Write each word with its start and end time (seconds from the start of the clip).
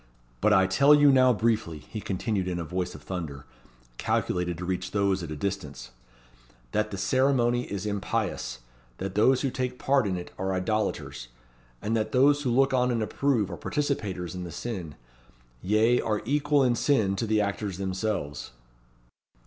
But 0.41 0.51
I 0.51 0.65
tell 0.65 0.95
you 0.95 1.11
now 1.11 1.31
briefly," 1.31 1.77
he 1.77 2.01
continued 2.01 2.47
in 2.47 2.57
a 2.57 2.63
voice 2.63 2.95
of 2.95 3.03
thunder, 3.03 3.45
calculated 3.99 4.57
to 4.57 4.65
reach 4.65 4.89
those 4.89 5.21
at 5.21 5.29
a 5.29 5.35
distance, 5.35 5.91
"that 6.71 6.89
the 6.89 6.97
ceremony 6.97 7.65
is 7.71 7.85
impious; 7.85 8.61
that 8.97 9.13
those 9.13 9.41
who 9.41 9.51
take 9.51 9.77
part 9.77 10.07
in 10.07 10.17
it 10.17 10.31
are 10.39 10.53
idolaters; 10.53 11.27
and 11.83 11.95
that 11.95 12.13
those 12.13 12.41
who 12.41 12.49
look 12.49 12.73
on 12.73 12.89
and 12.89 13.03
approve 13.03 13.51
are 13.51 13.57
participators 13.57 14.33
in 14.33 14.43
the 14.43 14.51
sin; 14.51 14.95
yea, 15.61 16.01
are 16.01 16.23
equal 16.25 16.63
in 16.63 16.73
sin 16.73 17.15
to 17.17 17.27
the 17.27 17.39
actors 17.39 17.77
themselves." 17.77 18.53